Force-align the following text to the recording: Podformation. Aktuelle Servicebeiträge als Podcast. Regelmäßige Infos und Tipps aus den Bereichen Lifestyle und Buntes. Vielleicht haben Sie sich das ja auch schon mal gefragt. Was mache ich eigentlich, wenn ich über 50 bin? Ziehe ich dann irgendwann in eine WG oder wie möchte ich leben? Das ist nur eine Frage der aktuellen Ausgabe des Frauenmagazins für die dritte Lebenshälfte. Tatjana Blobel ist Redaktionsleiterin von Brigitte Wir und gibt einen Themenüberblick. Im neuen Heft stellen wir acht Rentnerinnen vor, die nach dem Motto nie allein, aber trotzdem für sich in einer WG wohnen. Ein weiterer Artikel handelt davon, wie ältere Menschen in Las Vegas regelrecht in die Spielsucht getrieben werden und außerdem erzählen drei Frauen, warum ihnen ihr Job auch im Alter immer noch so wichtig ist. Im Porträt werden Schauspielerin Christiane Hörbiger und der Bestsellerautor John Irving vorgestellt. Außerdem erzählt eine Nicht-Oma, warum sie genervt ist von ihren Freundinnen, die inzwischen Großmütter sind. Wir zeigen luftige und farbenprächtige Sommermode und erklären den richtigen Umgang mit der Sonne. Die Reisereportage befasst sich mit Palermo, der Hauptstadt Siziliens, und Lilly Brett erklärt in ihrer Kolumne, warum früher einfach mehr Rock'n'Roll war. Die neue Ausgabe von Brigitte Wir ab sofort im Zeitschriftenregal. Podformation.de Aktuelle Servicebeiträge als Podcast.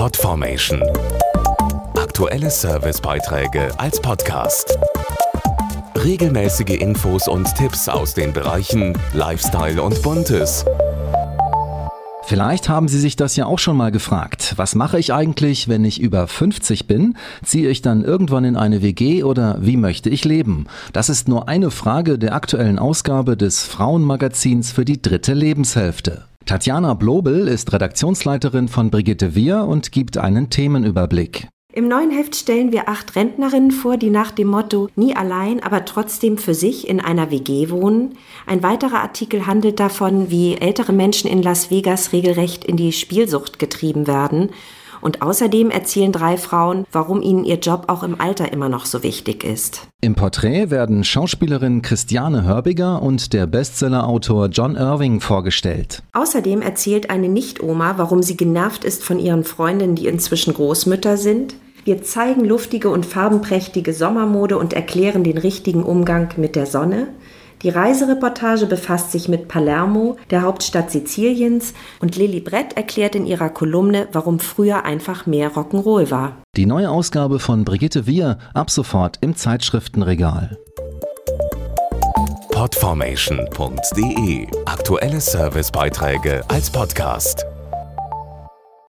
Podformation. 0.00 0.82
Aktuelle 1.94 2.48
Servicebeiträge 2.48 3.68
als 3.78 4.00
Podcast. 4.00 4.78
Regelmäßige 5.94 6.80
Infos 6.80 7.28
und 7.28 7.54
Tipps 7.54 7.86
aus 7.86 8.14
den 8.14 8.32
Bereichen 8.32 8.96
Lifestyle 9.12 9.82
und 9.82 10.00
Buntes. 10.00 10.64
Vielleicht 12.22 12.70
haben 12.70 12.88
Sie 12.88 12.98
sich 12.98 13.14
das 13.16 13.36
ja 13.36 13.44
auch 13.44 13.58
schon 13.58 13.76
mal 13.76 13.90
gefragt. 13.90 14.54
Was 14.56 14.74
mache 14.74 14.98
ich 14.98 15.12
eigentlich, 15.12 15.68
wenn 15.68 15.84
ich 15.84 16.00
über 16.00 16.26
50 16.26 16.86
bin? 16.86 17.18
Ziehe 17.44 17.68
ich 17.68 17.82
dann 17.82 18.02
irgendwann 18.02 18.46
in 18.46 18.56
eine 18.56 18.80
WG 18.80 19.22
oder 19.22 19.58
wie 19.60 19.76
möchte 19.76 20.08
ich 20.08 20.24
leben? 20.24 20.64
Das 20.94 21.10
ist 21.10 21.28
nur 21.28 21.46
eine 21.46 21.70
Frage 21.70 22.18
der 22.18 22.34
aktuellen 22.34 22.78
Ausgabe 22.78 23.36
des 23.36 23.64
Frauenmagazins 23.64 24.72
für 24.72 24.86
die 24.86 25.02
dritte 25.02 25.34
Lebenshälfte. 25.34 26.29
Tatjana 26.46 26.94
Blobel 26.94 27.46
ist 27.46 27.72
Redaktionsleiterin 27.72 28.68
von 28.68 28.90
Brigitte 28.90 29.34
Wir 29.34 29.64
und 29.64 29.92
gibt 29.92 30.18
einen 30.18 30.50
Themenüberblick. 30.50 31.48
Im 31.72 31.86
neuen 31.86 32.10
Heft 32.10 32.34
stellen 32.34 32.72
wir 32.72 32.88
acht 32.88 33.14
Rentnerinnen 33.14 33.70
vor, 33.70 33.96
die 33.96 34.10
nach 34.10 34.32
dem 34.32 34.48
Motto 34.48 34.88
nie 34.96 35.14
allein, 35.14 35.62
aber 35.62 35.84
trotzdem 35.84 36.36
für 36.36 36.54
sich 36.54 36.88
in 36.88 37.00
einer 37.00 37.30
WG 37.30 37.70
wohnen. 37.70 38.14
Ein 38.46 38.64
weiterer 38.64 39.02
Artikel 39.02 39.46
handelt 39.46 39.78
davon, 39.78 40.30
wie 40.30 40.56
ältere 40.56 40.92
Menschen 40.92 41.30
in 41.30 41.42
Las 41.42 41.70
Vegas 41.70 42.12
regelrecht 42.12 42.64
in 42.64 42.76
die 42.76 42.90
Spielsucht 42.90 43.60
getrieben 43.60 44.08
werden 44.08 44.50
und 45.00 45.22
außerdem 45.22 45.70
erzählen 45.70 46.12
drei 46.12 46.36
Frauen, 46.36 46.84
warum 46.92 47.22
ihnen 47.22 47.44
ihr 47.44 47.58
Job 47.58 47.84
auch 47.88 48.02
im 48.02 48.20
Alter 48.20 48.52
immer 48.52 48.68
noch 48.68 48.86
so 48.86 49.02
wichtig 49.02 49.44
ist. 49.44 49.86
Im 50.00 50.14
Porträt 50.14 50.70
werden 50.70 51.04
Schauspielerin 51.04 51.82
Christiane 51.82 52.44
Hörbiger 52.44 53.02
und 53.02 53.32
der 53.32 53.46
Bestsellerautor 53.46 54.46
John 54.46 54.76
Irving 54.76 55.20
vorgestellt. 55.20 56.02
Außerdem 56.12 56.62
erzählt 56.62 57.10
eine 57.10 57.28
Nicht-Oma, 57.28 57.94
warum 57.96 58.22
sie 58.22 58.36
genervt 58.36 58.84
ist 58.84 59.04
von 59.04 59.18
ihren 59.18 59.44
Freundinnen, 59.44 59.94
die 59.94 60.06
inzwischen 60.06 60.54
Großmütter 60.54 61.16
sind. 61.16 61.54
Wir 61.84 62.02
zeigen 62.02 62.44
luftige 62.44 62.90
und 62.90 63.06
farbenprächtige 63.06 63.94
Sommermode 63.94 64.58
und 64.58 64.72
erklären 64.74 65.24
den 65.24 65.38
richtigen 65.38 65.82
Umgang 65.82 66.28
mit 66.36 66.54
der 66.54 66.66
Sonne. 66.66 67.08
Die 67.62 67.68
Reisereportage 67.68 68.64
befasst 68.66 69.12
sich 69.12 69.28
mit 69.28 69.46
Palermo, 69.46 70.16
der 70.30 70.42
Hauptstadt 70.42 70.90
Siziliens, 70.90 71.74
und 72.00 72.16
Lilly 72.16 72.40
Brett 72.40 72.74
erklärt 72.76 73.14
in 73.14 73.26
ihrer 73.26 73.50
Kolumne, 73.50 74.08
warum 74.12 74.38
früher 74.38 74.86
einfach 74.86 75.26
mehr 75.26 75.52
Rock'n'Roll 75.52 76.10
war. 76.10 76.36
Die 76.56 76.64
neue 76.64 76.90
Ausgabe 76.90 77.38
von 77.38 77.64
Brigitte 77.64 78.06
Wir 78.06 78.38
ab 78.54 78.70
sofort 78.70 79.18
im 79.20 79.36
Zeitschriftenregal. 79.36 80.58
Podformation.de 82.50 84.46
Aktuelle 84.66 85.20
Servicebeiträge 85.20 86.42
als 86.48 86.70
Podcast. 86.70 87.44